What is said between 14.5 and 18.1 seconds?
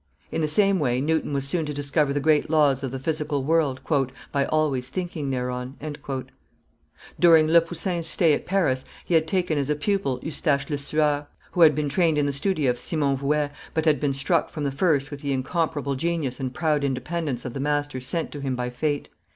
the first with the incomparable genius and proud independence of the master